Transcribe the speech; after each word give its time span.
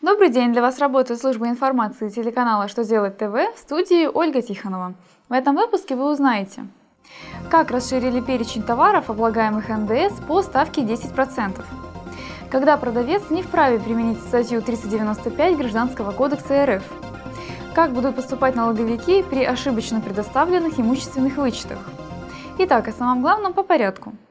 Добрый 0.00 0.30
день! 0.30 0.52
Для 0.52 0.62
вас 0.62 0.78
работает 0.78 1.20
служба 1.20 1.48
информации 1.48 2.08
телеканала 2.08 2.68
«Что 2.68 2.84
делать 2.84 3.18
ТВ» 3.18 3.34
в 3.54 3.58
студии 3.58 4.06
Ольга 4.06 4.40
Тихонова. 4.40 4.94
В 5.28 5.32
этом 5.34 5.54
выпуске 5.56 5.94
вы 5.94 6.10
узнаете, 6.10 6.66
как 7.50 7.70
расширили 7.70 8.22
перечень 8.22 8.62
товаров, 8.62 9.10
облагаемых 9.10 9.68
НДС 9.68 10.18
по 10.26 10.40
ставке 10.40 10.80
10%, 10.80 11.62
когда 12.50 12.78
продавец 12.78 13.28
не 13.28 13.42
вправе 13.42 13.78
применить 13.78 14.20
статью 14.20 14.62
395 14.62 15.58
Гражданского 15.58 16.12
кодекса 16.12 16.64
РФ, 16.64 16.84
как 17.74 17.92
будут 17.92 18.16
поступать 18.16 18.54
налоговики 18.54 19.22
при 19.22 19.44
ошибочно 19.44 20.00
предоставленных 20.00 20.80
имущественных 20.80 21.36
вычетах. 21.36 21.78
Итак, 22.56 22.88
о 22.88 22.92
самом 22.92 23.20
главном 23.20 23.52
по 23.52 23.62
порядку– 23.62 24.14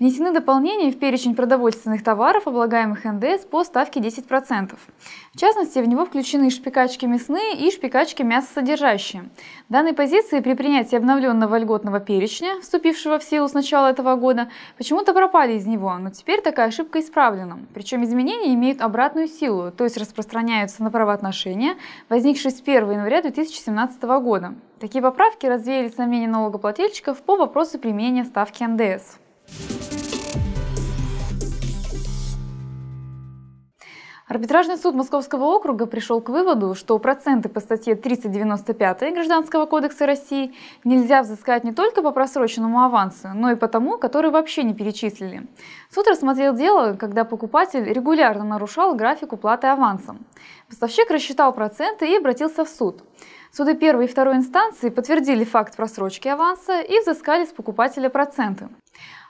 Внесены 0.00 0.32
дополнения 0.32 0.90
в 0.90 0.98
перечень 0.98 1.34
продовольственных 1.34 2.02
товаров, 2.02 2.46
облагаемых 2.46 3.04
НДС 3.04 3.44
по 3.44 3.62
ставке 3.64 4.00
10%. 4.00 4.74
В 5.34 5.38
частности, 5.38 5.78
в 5.78 5.86
него 5.86 6.06
включены 6.06 6.48
шпикачки 6.48 7.04
мясные 7.04 7.54
и 7.54 7.70
шпикачки 7.70 8.22
мясосодержащие. 8.22 9.28
Данные 9.68 9.92
позиции 9.92 10.40
при 10.40 10.54
принятии 10.54 10.96
обновленного 10.96 11.58
льготного 11.58 12.00
перечня, 12.00 12.58
вступившего 12.62 13.18
в 13.18 13.24
силу 13.24 13.46
с 13.46 13.52
начала 13.52 13.90
этого 13.90 14.16
года, 14.16 14.48
почему-то 14.78 15.12
пропали 15.12 15.52
из 15.52 15.66
него, 15.66 15.94
но 15.98 16.08
теперь 16.08 16.40
такая 16.40 16.68
ошибка 16.68 17.00
исправлена. 17.00 17.58
Причем 17.74 18.02
изменения 18.02 18.54
имеют 18.54 18.80
обратную 18.80 19.28
силу, 19.28 19.70
то 19.70 19.84
есть 19.84 19.98
распространяются 19.98 20.82
на 20.82 20.90
правоотношения, 20.90 21.76
возникшие 22.08 22.52
с 22.52 22.62
1 22.62 22.90
января 22.90 23.20
2017 23.20 24.02
года. 24.22 24.54
Такие 24.78 25.02
поправки 25.02 25.44
развеяли 25.44 25.88
сомнения 25.88 26.28
налогоплательщиков 26.28 27.20
по 27.20 27.36
вопросу 27.36 27.78
применения 27.78 28.24
ставки 28.24 28.64
НДС. 28.64 29.18
Арбитражный 34.30 34.76
суд 34.76 34.94
Московского 34.94 35.42
округа 35.46 35.86
пришел 35.86 36.20
к 36.20 36.28
выводу, 36.28 36.76
что 36.76 36.96
проценты 37.00 37.48
по 37.48 37.58
статье 37.58 37.96
395 37.96 39.12
Гражданского 39.12 39.66
кодекса 39.66 40.06
России 40.06 40.54
нельзя 40.84 41.22
взыскать 41.22 41.64
не 41.64 41.72
только 41.72 42.00
по 42.00 42.12
просроченному 42.12 42.80
авансу, 42.80 43.30
но 43.34 43.50
и 43.50 43.56
по 43.56 43.66
тому, 43.66 43.98
который 43.98 44.30
вообще 44.30 44.62
не 44.62 44.72
перечислили. 44.72 45.48
Суд 45.92 46.06
рассмотрел 46.06 46.54
дело, 46.54 46.94
когда 46.94 47.24
покупатель 47.24 47.82
регулярно 47.82 48.44
нарушал 48.44 48.94
график 48.94 49.32
уплаты 49.32 49.66
авансом. 49.66 50.24
Поставщик 50.68 51.10
рассчитал 51.10 51.52
проценты 51.52 52.08
и 52.08 52.16
обратился 52.16 52.64
в 52.64 52.68
суд. 52.68 53.02
Суды 53.50 53.74
первой 53.74 54.04
и 54.04 54.08
второй 54.08 54.36
инстанции 54.36 54.90
подтвердили 54.90 55.42
факт 55.42 55.74
просрочки 55.74 56.28
аванса 56.28 56.82
и 56.82 57.00
взыскали 57.00 57.46
с 57.46 57.48
покупателя 57.48 58.08
проценты. 58.08 58.68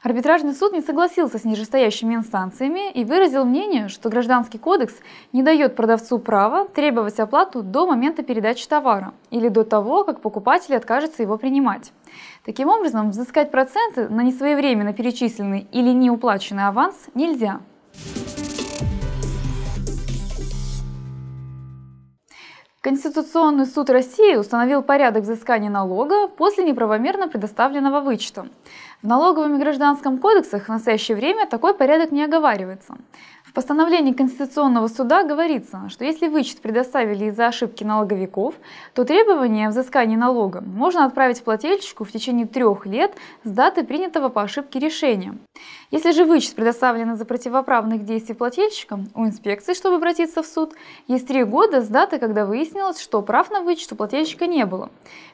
Арбитражный 0.03 0.55
суд 0.55 0.73
не 0.73 0.81
согласился 0.81 1.39
с 1.39 1.45
нижестоящими 1.45 2.15
инстанциями 2.15 2.91
и 2.93 3.05
выразил 3.05 3.45
мнение, 3.45 3.89
что 3.89 4.09
Гражданский 4.09 4.57
кодекс 4.57 4.95
не 5.34 5.42
дает 5.42 5.77
продавцу 5.77 6.19
права 6.19 6.67
требовать 6.67 7.20
оплату 7.20 7.62
до 7.62 7.87
момента 7.87 8.23
передачи 8.23 8.67
товара 8.67 9.12
или 9.31 9.48
до 9.48 9.62
того, 9.62 10.05
как 10.05 10.23
покупатель 10.23 10.75
откажется 10.75 11.23
его 11.23 11.37
принимать. 11.37 11.92
Таким 12.47 12.70
образом, 12.70 13.11
взыскать 13.11 13.51
проценты 13.51 14.09
на 14.09 14.23
несвоевременно 14.23 14.95
перечисленный 14.95 15.69
или 15.70 15.91
неуплаченный 15.91 16.67
аванс 16.67 16.97
нельзя. 17.14 17.61
Конституционный 22.83 23.67
суд 23.67 23.91
России 23.91 24.36
установил 24.36 24.83
порядок 24.83 25.25
взыскания 25.25 25.69
налога 25.69 26.28
после 26.28 26.64
неправомерно 26.64 27.28
предоставленного 27.28 28.00
вычета. 28.00 28.47
В 29.03 29.06
налоговом 29.06 29.56
и 29.56 29.59
гражданском 29.59 30.17
кодексах 30.17 30.64
в 30.64 30.69
настоящее 30.69 31.14
время 31.14 31.47
такой 31.47 31.75
порядок 31.75 32.11
не 32.11 32.25
оговаривается. 32.25 32.97
В 33.45 33.53
постановлении 33.53 34.14
Конституционного 34.14 34.86
суда 34.89 35.25
говорится, 35.25 35.91
что 35.91 36.06
если 36.06 36.28
вычет 36.28 36.62
предоставили 36.62 37.27
из-за 37.27 37.48
ошибки 37.48 37.84
налоговиков, 37.84 38.55
то 38.95 39.05
требование 39.05 39.67
о 39.67 39.70
взыскании 39.70 40.17
налога 40.17 40.62
можно 40.62 41.05
отправить 41.05 41.42
плательщику 41.45 42.05
в 42.05 42.12
течение 42.12 42.47
трех 42.47 42.86
лет 42.86 43.12
с 43.45 43.51
даты 43.51 43.85
принятого 43.85 44.30
по 44.30 44.41
ошибке 44.41 44.79
решения. 44.79 45.35
Если 45.90 46.12
же 46.12 46.24
вычет 46.24 46.55
предоставлен 46.55 47.12
из-за 47.12 47.24
противоправных 47.24 48.05
действий 48.05 48.36
плательщиком, 48.36 49.08
у 49.12 49.27
инспекции, 49.27 49.74
чтобы 49.74 49.96
обратиться 49.96 50.40
в 50.40 50.46
суд, 50.46 50.74
есть 51.08 51.27
три 51.27 51.42
года 51.42 51.83
с 51.83 51.89
даты, 51.89 52.20
когда 52.20 52.46
выяснилось, 52.46 53.01
что 53.01 53.23
прав 53.23 53.51
на 53.51 53.62
вычет 53.62 53.90
у 53.90 53.96
плательщика 53.96 54.46
не 54.46 54.64
было. 54.67 54.90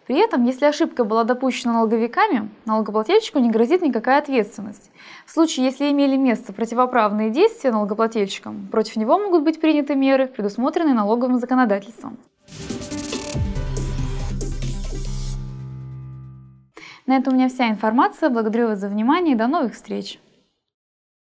При 0.06 0.16
этом, 0.18 0.44
если 0.44 0.64
ошибка 0.64 1.04
была 1.04 1.24
допущена 1.24 1.74
налоговиками, 1.74 2.48
налогоплательщику 2.64 3.38
не 3.38 3.50
грозит 3.50 3.82
никакая 3.82 4.18
ответственность. 4.18 4.90
В 5.26 5.32
случае, 5.32 5.66
если 5.66 5.90
имели 5.90 6.16
место 6.16 6.54
противоправные 6.54 7.28
действия 7.28 7.70
налогоплательщикам, 7.70 8.68
против 8.68 8.96
него 8.96 9.18
могут 9.18 9.42
быть 9.42 9.60
приняты 9.60 9.94
меры, 9.94 10.26
предусмотренные 10.26 10.94
налоговым 10.94 11.38
законодательством. 11.38 12.16
На 17.04 17.18
этом 17.18 17.34
у 17.34 17.36
меня 17.36 17.50
вся 17.50 17.68
информация. 17.68 18.30
Благодарю 18.30 18.68
вас 18.68 18.78
за 18.78 18.88
внимание 18.88 19.34
и 19.34 19.38
до 19.38 19.48
новых 19.48 19.74
встреч! 19.74 20.18